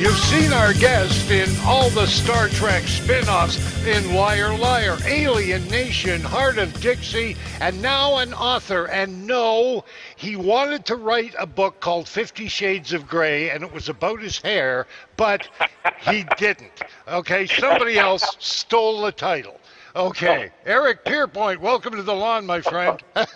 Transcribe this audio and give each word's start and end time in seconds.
You've 0.00 0.16
seen 0.16 0.50
our 0.54 0.72
guest 0.72 1.30
in 1.30 1.50
all 1.62 1.90
the 1.90 2.06
Star 2.06 2.48
Trek 2.48 2.84
spin 2.84 3.28
offs 3.28 3.84
in 3.84 4.14
Liar 4.14 4.56
Liar, 4.56 4.96
Alien 5.04 5.68
Nation, 5.68 6.22
Hart 6.22 6.56
of 6.56 6.72
Dixie, 6.80 7.36
and 7.60 7.82
now 7.82 8.16
an 8.16 8.32
author. 8.32 8.86
And 8.86 9.26
no, 9.26 9.84
he 10.16 10.36
wanted 10.36 10.86
to 10.86 10.96
write 10.96 11.34
a 11.38 11.44
book 11.44 11.80
called 11.80 12.08
Fifty 12.08 12.48
Shades 12.48 12.94
of 12.94 13.06
Grey, 13.06 13.50
and 13.50 13.62
it 13.62 13.74
was 13.74 13.90
about 13.90 14.22
his 14.22 14.38
hair, 14.38 14.86
but 15.18 15.46
he 16.00 16.24
didn't. 16.38 16.80
Okay, 17.06 17.46
somebody 17.46 17.98
else 17.98 18.24
stole 18.38 19.02
the 19.02 19.12
title. 19.12 19.60
Okay, 19.94 20.50
Eric 20.64 21.04
Pierpoint, 21.04 21.58
welcome 21.58 21.94
to 21.94 22.02
the 22.02 22.14
lawn, 22.14 22.46
my 22.46 22.62
friend. 22.62 23.02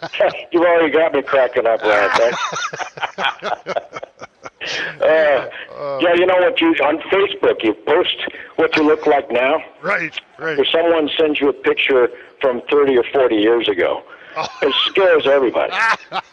You've 0.50 0.62
already 0.62 0.90
got 0.90 1.12
me 1.12 1.20
cracking 1.20 1.66
up, 1.66 1.82
Lance. 5.00 5.52
Uh, 5.72 5.98
yeah, 6.00 6.14
you 6.14 6.26
know 6.26 6.36
what? 6.36 6.60
You 6.60 6.68
on 6.84 6.98
Facebook, 7.10 7.62
you 7.62 7.74
post 7.74 8.16
what 8.56 8.76
you 8.76 8.82
look 8.84 9.06
like 9.06 9.30
now. 9.30 9.62
right, 9.82 10.18
right. 10.38 10.58
If 10.58 10.68
someone 10.68 11.10
sends 11.18 11.40
you 11.40 11.48
a 11.48 11.52
picture 11.52 12.08
from 12.40 12.62
30 12.70 12.98
or 12.98 13.04
40 13.12 13.36
years 13.36 13.68
ago. 13.68 14.02
It 14.62 14.74
scares 14.86 15.26
everybody. 15.26 15.72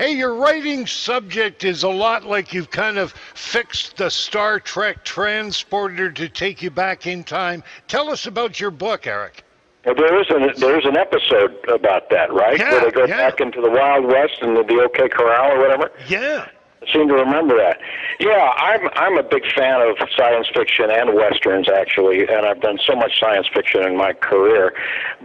Hey, 0.00 0.12
your 0.12 0.34
writing 0.34 0.84
subject 0.86 1.62
is 1.62 1.84
a 1.84 1.88
lot 1.88 2.24
like 2.24 2.52
you've 2.52 2.70
kind 2.70 2.98
of 2.98 3.12
fixed 3.34 3.96
the 3.96 4.10
Star 4.10 4.58
Trek 4.58 5.04
transporter 5.04 6.10
to 6.10 6.28
take 6.28 6.60
you 6.60 6.70
back 6.70 7.06
in 7.06 7.22
time. 7.22 7.62
Tell 7.86 8.10
us 8.10 8.26
about 8.26 8.58
your 8.58 8.72
book, 8.72 9.06
Eric. 9.06 9.44
Well, 9.84 9.94
there 9.94 10.20
is 10.20 10.26
an 10.30 10.60
there 10.60 10.76
is 10.76 10.84
an 10.84 10.96
episode 10.96 11.56
about 11.68 12.10
that, 12.10 12.32
right? 12.32 12.58
Yeah, 12.58 12.72
Where 12.72 12.80
they 12.80 12.90
go 12.90 13.04
yeah. 13.06 13.16
back 13.16 13.40
into 13.40 13.60
the 13.60 13.70
Wild 13.70 14.04
West 14.06 14.38
and 14.42 14.56
the, 14.56 14.64
the 14.64 14.80
OK 14.80 15.08
Corral 15.08 15.52
or 15.52 15.60
whatever. 15.60 15.92
Yeah. 16.08 16.48
Seem 16.92 17.08
to 17.08 17.14
remember 17.14 17.56
that. 17.56 17.78
Yeah, 18.20 18.50
I'm 18.56 18.88
I'm 18.94 19.18
a 19.18 19.22
big 19.22 19.42
fan 19.56 19.80
of 19.80 19.96
science 20.16 20.46
fiction 20.54 20.90
and 20.90 21.14
westerns 21.14 21.68
actually, 21.68 22.28
and 22.28 22.46
I've 22.46 22.60
done 22.60 22.78
so 22.86 22.94
much 22.94 23.18
science 23.18 23.46
fiction 23.52 23.82
in 23.82 23.96
my 23.96 24.12
career. 24.12 24.72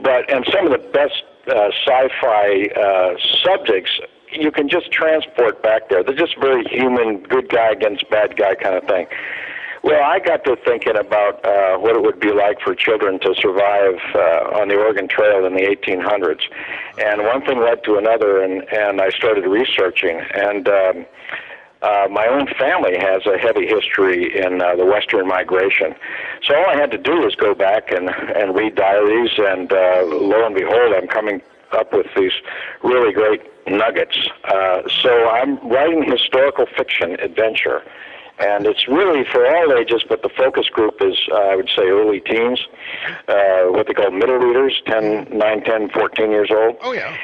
But 0.01 0.31
and 0.31 0.45
some 0.51 0.65
of 0.65 0.71
the 0.71 0.87
best 0.89 1.23
uh, 1.47 1.69
sci-fi 1.85 2.67
uh, 2.75 3.15
subjects 3.43 3.91
you 4.31 4.51
can 4.51 4.69
just 4.69 4.91
transport 4.91 5.61
back 5.61 5.89
there. 5.89 6.03
They're 6.03 6.15
just 6.15 6.39
very 6.39 6.63
human, 6.63 7.23
good 7.23 7.49
guy 7.49 7.71
against 7.71 8.09
bad 8.09 8.37
guy 8.37 8.55
kind 8.55 8.75
of 8.75 8.83
thing. 8.85 9.07
Well, 9.83 10.03
I 10.03 10.19
got 10.19 10.43
to 10.45 10.55
thinking 10.63 10.95
about 10.95 11.43
uh, 11.43 11.77
what 11.77 11.95
it 11.95 12.03
would 12.03 12.19
be 12.19 12.31
like 12.31 12.61
for 12.61 12.75
children 12.75 13.19
to 13.21 13.33
survive 13.33 13.97
uh, 14.13 14.59
on 14.61 14.67
the 14.67 14.75
Oregon 14.75 15.07
Trail 15.07 15.43
in 15.45 15.55
the 15.55 15.61
1800s, 15.63 16.41
and 16.99 17.23
one 17.23 17.43
thing 17.43 17.59
led 17.59 17.83
to 17.85 17.95
another, 17.95 18.43
and 18.43 18.61
and 18.71 19.01
I 19.01 19.09
started 19.09 19.47
researching, 19.47 20.21
and 20.35 20.67
um, 20.67 21.05
uh, 21.81 22.07
my 22.11 22.27
own 22.27 22.45
family 22.59 22.95
has 22.99 23.25
a 23.25 23.39
heavy 23.39 23.65
history 23.65 24.37
in 24.37 24.61
uh, 24.61 24.75
the 24.75 24.85
Western 24.85 25.27
migration, 25.27 25.95
so 26.43 26.55
all 26.55 26.69
I 26.69 26.75
had 26.75 26.91
to 26.91 26.99
do 26.99 27.13
was 27.21 27.33
go 27.33 27.55
back 27.55 27.91
and 27.91 28.07
and 28.35 28.55
read 28.55 28.75
diaries, 28.75 29.31
and 29.35 29.73
uh, 29.73 30.03
lo 30.05 30.45
and 30.45 30.53
behold, 30.53 30.93
I'm 30.95 31.07
coming 31.07 31.41
up 31.71 31.91
with 31.91 32.05
these 32.15 32.33
really 32.83 33.13
great 33.13 33.41
nuggets. 33.65 34.17
Uh, 34.43 34.81
so 35.01 35.09
I'm 35.29 35.57
writing 35.67 36.03
historical 36.03 36.67
fiction 36.77 37.19
adventure 37.19 37.81
and 38.41 38.65
it's 38.65 38.87
really 38.87 39.23
for 39.23 39.45
all 39.45 39.77
ages, 39.77 40.03
but 40.07 40.23
the 40.23 40.29
focus 40.29 40.67
group 40.67 40.95
is, 41.01 41.15
uh, 41.31 41.35
I 41.35 41.55
would 41.55 41.69
say, 41.69 41.83
early 41.83 42.19
teens, 42.21 42.59
uh, 43.27 43.65
what 43.65 43.87
they 43.87 43.93
call 43.93 44.09
middle 44.11 44.37
readers, 44.37 44.81
10, 44.87 45.27
9, 45.31 45.63
10, 45.63 45.89
14 45.89 46.31
years 46.31 46.49
old. 46.51 46.75
Oh, 46.81 46.91
yeah. 46.91 47.15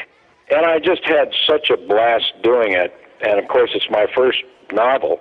And 0.50 0.66
I 0.66 0.80
just 0.80 1.04
had 1.06 1.34
such 1.46 1.70
a 1.70 1.78
blast 1.78 2.34
doing 2.44 2.74
it. 2.74 2.94
And 3.22 3.40
of 3.40 3.48
course, 3.48 3.72
it's 3.74 3.90
my 3.90 4.06
first 4.16 4.44
novel. 4.72 5.20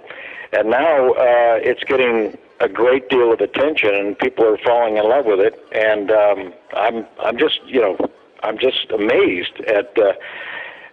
And 0.53 0.70
now 0.70 1.12
uh, 1.12 1.59
it's 1.62 1.82
getting 1.84 2.37
a 2.60 2.69
great 2.69 3.09
deal 3.09 3.32
of 3.32 3.41
attention, 3.41 3.94
and 3.94 4.19
people 4.19 4.44
are 4.44 4.59
falling 4.59 4.99
in 4.99 5.04
love 5.09 5.25
with 5.25 5.41
it. 5.41 5.59
And 5.72 6.10
um, 6.10 6.53
I'm, 6.75 7.06
I'm 7.20 7.38
just, 7.38 7.60
you 7.66 7.81
know, 7.81 7.97
I'm 8.43 8.59
just 8.59 8.91
amazed 8.91 9.60
at. 9.66 9.97
Uh, 9.99 10.12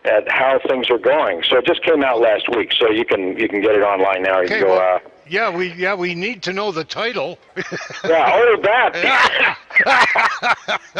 at 0.05 0.29
how 0.31 0.59
things 0.67 0.89
are 0.89 0.97
going. 0.97 1.43
So 1.49 1.57
it 1.57 1.65
just 1.65 1.81
came 1.83 2.03
out 2.03 2.19
last 2.19 2.49
week, 2.55 2.73
so 2.73 2.89
you 2.89 3.05
can 3.05 3.37
you 3.37 3.47
can 3.47 3.61
get 3.61 3.71
it 3.71 3.81
online 3.81 4.23
now. 4.23 4.39
You 4.39 4.45
Okay, 4.45 4.59
can 4.59 4.67
go. 4.67 4.73
well, 4.75 4.95
uh, 4.95 4.99
yeah, 5.27 5.49
we 5.55 5.71
yeah 5.73 5.93
we 5.95 6.13
need 6.15 6.41
to 6.43 6.53
know 6.53 6.71
the 6.71 6.83
title. 6.83 7.37
yeah, 8.03 8.31
oh 8.33 8.57
that. 8.63 9.57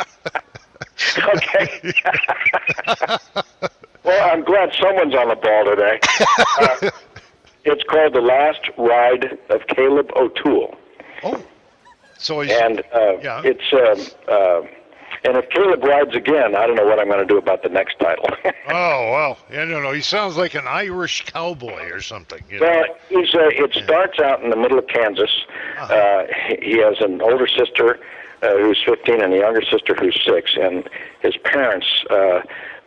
okay. 1.17 1.93
well, 4.03 4.31
I'm 4.33 4.43
glad 4.43 4.73
someone's 4.79 5.15
on 5.15 5.27
the 5.29 5.35
ball 5.35 5.65
today. 5.65 5.99
Uh, 6.59 6.89
it's 7.65 7.83
called 7.89 8.13
The 8.13 8.21
Last 8.21 8.61
Ride 8.77 9.37
of 9.49 9.61
Caleb 9.67 10.09
O'Toole, 10.15 10.75
oh, 11.23 11.41
so 12.17 12.41
he's, 12.41 12.51
and 12.51 12.79
uh, 12.93 13.17
Yeah. 13.21 13.41
it's. 13.43 13.73
Um, 13.73 14.05
uh, 14.27 14.61
and 15.25 15.37
if 15.37 15.49
Caleb 15.49 15.83
rides 15.83 16.15
again, 16.15 16.55
I 16.55 16.67
don't 16.67 16.75
know 16.75 16.85
what 16.85 16.99
I'm 16.99 17.07
going 17.07 17.19
to 17.19 17.25
do 17.25 17.37
about 17.37 17.63
the 17.63 17.69
next 17.69 17.99
title. 17.99 18.25
oh 18.67 19.11
well, 19.11 19.37
I 19.49 19.65
don't 19.65 19.83
know. 19.83 19.91
he 19.91 20.01
sounds 20.01 20.37
like 20.37 20.53
an 20.53 20.67
Irish 20.67 21.25
cowboy 21.25 21.89
or 21.91 22.01
something. 22.01 22.43
You 22.49 22.59
know? 22.59 22.67
Well, 22.67 22.85
he's 23.09 23.33
uh, 23.33 23.49
it 23.49 23.73
starts 23.83 24.19
out 24.19 24.43
in 24.43 24.49
the 24.49 24.57
middle 24.57 24.77
of 24.79 24.87
Kansas. 24.87 25.31
Uh, 25.79 26.23
he 26.47 26.73
he 26.73 26.77
has 26.79 26.95
an 26.99 27.21
older 27.21 27.47
sister 27.47 27.99
uh, 28.41 28.57
who's 28.57 28.81
15 28.85 29.21
and 29.21 29.33
a 29.33 29.37
younger 29.37 29.61
sister 29.61 29.95
who's 29.99 30.19
six, 30.25 30.51
and 30.59 30.89
his 31.21 31.35
parents 31.43 31.87
uh, 32.09 32.41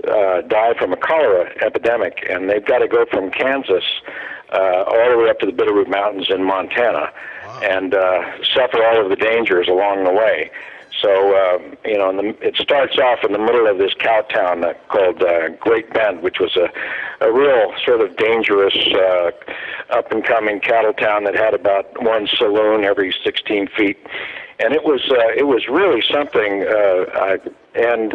uh, 0.09 0.43
die 0.43 0.75
from 0.79 0.93
a 0.93 0.97
cholera 0.97 1.51
epidemic, 1.65 2.27
and 2.29 2.51
they've 2.51 2.65
got 2.65 2.79
to 2.79 2.89
go 2.89 3.07
from 3.07 3.31
Kansas 3.31 3.85
uh, 4.53 4.85
all 4.87 5.11
the 5.11 5.17
way 5.19 5.31
up 5.31 5.39
to 5.41 5.47
the 5.47 5.53
Bitterroot 5.53 5.89
Mountains 5.89 6.27
in 6.29 6.45
Montana, 6.45 7.11
and 7.63 7.95
uh, 7.95 8.23
suffer 8.55 8.85
all 8.85 9.03
of 9.03 9.09
the 9.09 9.17
dangers 9.17 9.69
along 9.69 10.05
the 10.05 10.13
way. 10.13 10.51
So 11.03 11.37
um, 11.37 11.77
you 11.84 11.99
know, 11.99 12.15
the, 12.15 12.29
it 12.47 12.57
starts 12.57 12.97
off 12.99 13.25
in 13.25 13.33
the 13.33 13.39
middle 13.39 13.67
of 13.67 13.79
this 13.79 13.93
cow 13.99 14.23
town 14.23 14.65
uh, 14.65 14.75
called 14.89 15.23
uh, 15.23 15.51
Great 15.61 15.93
Bend, 15.93 16.23
which 16.23 16.39
was 16.41 16.57
a 16.57 16.69
a 17.25 17.33
real 17.33 17.73
sort 17.84 18.01
of 18.01 18.17
dangerous 18.17 18.77
uh, 18.95 19.31
up 19.91 20.11
and 20.12 20.25
coming 20.25 20.61
cattle 20.61 20.93
town 20.93 21.25
that 21.25 21.34
had 21.34 21.55
about 21.55 22.03
one 22.03 22.27
saloon 22.27 22.84
every 22.84 23.15
16 23.25 23.69
feet, 23.69 23.99
and 24.59 24.75
it 24.75 24.84
was 24.84 25.03
uh, 25.11 25.33
it 25.37 25.47
was 25.47 25.67
really 25.69 26.03
something. 26.03 26.62
Uh, 26.62 27.05
I, 27.15 27.39
and 27.75 28.15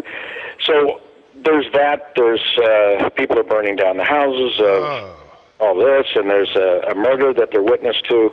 so 0.64 1.00
there's 1.44 1.66
that. 1.72 2.12
There's 2.16 2.58
uh, 2.58 3.10
people 3.10 3.38
are 3.38 3.44
burning 3.44 3.76
down 3.76 3.96
the 3.96 4.04
houses 4.04 4.58
of 4.58 4.82
Oh. 4.84 5.21
All 5.62 5.76
this, 5.76 6.06
and 6.16 6.28
there's 6.28 6.54
a, 6.56 6.90
a 6.90 6.94
murder 6.94 7.32
that 7.32 7.50
they're 7.52 7.62
witness 7.62 7.96
to, 8.08 8.30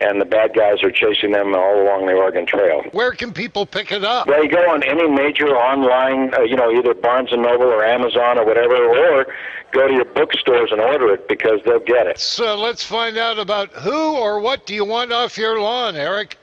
and 0.00 0.20
the 0.20 0.24
bad 0.24 0.54
guys 0.54 0.82
are 0.84 0.92
chasing 0.92 1.32
them 1.32 1.54
all 1.54 1.82
along 1.82 2.06
the 2.06 2.12
Oregon 2.12 2.46
Trail. 2.46 2.82
Where 2.92 3.12
can 3.12 3.32
people 3.32 3.66
pick 3.66 3.90
it 3.90 4.04
up? 4.04 4.28
You 4.28 4.48
go 4.48 4.70
on 4.70 4.84
any 4.84 5.08
major 5.08 5.48
online, 5.56 6.32
uh, 6.34 6.42
you 6.42 6.54
know, 6.54 6.70
either 6.70 6.94
Barnes 6.94 7.32
and 7.32 7.42
Noble 7.42 7.66
or 7.66 7.84
Amazon 7.84 8.38
or 8.38 8.46
whatever, 8.46 8.76
or 8.76 9.26
go 9.72 9.88
to 9.88 9.92
your 9.92 10.04
bookstores 10.04 10.70
and 10.70 10.80
order 10.80 11.12
it 11.12 11.26
because 11.28 11.60
they'll 11.64 11.80
get 11.80 12.06
it. 12.06 12.18
So 12.20 12.54
let's 12.56 12.84
find 12.84 13.18
out 13.18 13.38
about 13.38 13.70
who 13.72 14.16
or 14.16 14.40
what 14.40 14.64
do 14.64 14.74
you 14.74 14.84
want 14.84 15.12
off 15.12 15.36
your 15.36 15.60
lawn, 15.60 15.96
Eric? 15.96 16.38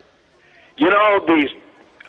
You 0.77 0.89
know 0.89 1.25
these. 1.27 1.49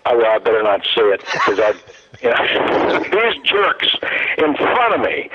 Oh, 0.05 0.17
well, 0.17 0.27
I 0.27 0.39
better 0.39 0.63
not 0.63 0.83
say 0.85 1.03
it 1.03 1.21
because 1.21 1.59
I, 1.61 1.75
you 2.23 2.31
know, 2.31 3.03
these 3.33 3.43
jerks 3.45 3.97
in 4.39 4.57
front 4.57 4.95
of 4.95 5.01
me 5.01 5.31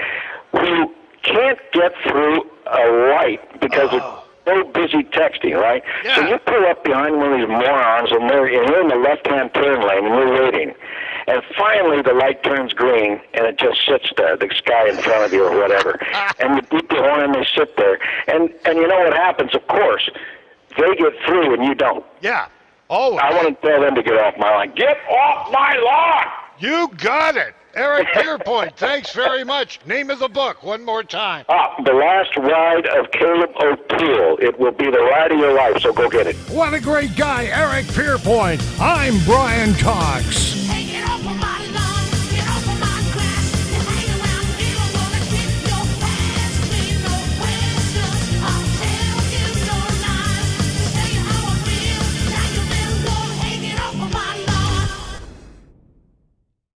who 0.51 0.93
can't 1.23 1.59
get 1.73 1.93
through 2.03 2.49
a 2.67 2.87
light 3.13 3.59
because 3.59 3.89
Oh. 3.91 4.23
they're 4.45 4.63
so 4.63 4.69
busy 4.71 5.03
texting, 5.03 5.59
right? 5.59 5.83
Yeah. 6.03 6.15
So 6.15 6.27
you 6.27 6.37
pull 6.39 6.65
up 6.65 6.83
behind 6.83 7.17
one 7.17 7.33
of 7.33 7.39
these 7.39 7.47
morons, 7.47 8.11
and 8.11 8.29
they're 8.29 8.45
and 8.47 8.67
you're 8.69 8.81
in 8.81 8.87
the 8.87 8.95
left-hand 8.95 9.53
turn 9.53 9.81
lane, 9.87 10.05
and 10.05 10.15
you're 10.15 10.43
waiting, 10.43 10.73
and 11.27 11.41
finally 11.57 12.01
the 12.01 12.13
light 12.13 12.43
turns 12.43 12.73
green, 12.73 13.21
and 13.35 13.45
it 13.45 13.57
just 13.59 13.85
sits 13.85 14.11
there, 14.17 14.35
the 14.35 14.49
sky 14.55 14.89
in 14.89 14.97
front 14.97 15.25
of 15.25 15.31
you 15.33 15.45
or 15.45 15.55
whatever, 15.59 15.99
and 16.39 16.55
you 16.55 16.61
beat 16.63 16.89
the 16.89 16.95
horn, 16.95 17.21
and 17.21 17.35
they 17.35 17.45
sit 17.55 17.77
there, 17.77 17.99
and 18.27 18.49
and 18.65 18.77
you 18.79 18.87
know 18.87 18.99
what 18.99 19.13
happens? 19.13 19.53
Of 19.53 19.67
course, 19.67 20.09
they 20.77 20.95
get 20.95 21.13
through, 21.25 21.53
and 21.53 21.63
you 21.63 21.75
don't. 21.75 22.03
Yeah. 22.21 22.47
Oh, 22.89 23.15
I 23.17 23.31
want 23.33 23.47
to 23.61 23.67
tell 23.67 23.79
them 23.81 23.95
to 23.95 24.03
get 24.03 24.15
off 24.17 24.37
my 24.37 24.49
lawn. 24.49 24.73
Get 24.75 24.97
off 25.09 25.51
my 25.51 25.75
lawn! 25.77 26.25
you 26.59 26.89
got 26.97 27.37
it. 27.37 27.53
Eric 27.73 28.07
Pierpoint, 28.09 28.75
thanks 28.75 29.13
very 29.13 29.43
much. 29.43 29.79
Name 29.85 30.09
of 30.09 30.19
the 30.19 30.27
book, 30.27 30.61
one 30.63 30.83
more 30.83 31.03
time. 31.03 31.45
Ah, 31.49 31.75
the 31.83 31.93
last 31.93 32.35
ride 32.35 32.85
of 32.87 33.11
Caleb 33.11 33.51
O'Toole. 33.61 34.37
It 34.39 34.59
will 34.59 34.71
be 34.71 34.85
the 34.85 34.99
ride 34.99 35.31
of 35.31 35.39
your 35.39 35.53
life, 35.53 35.81
so 35.81 35.93
go 35.93 36.09
get 36.09 36.27
it. 36.27 36.35
What 36.49 36.73
a 36.73 36.81
great 36.81 37.15
guy, 37.15 37.45
Eric 37.45 37.85
Pierpoint. 37.87 38.61
I'm 38.79 39.23
Brian 39.25 39.73
Cox. 39.75 40.70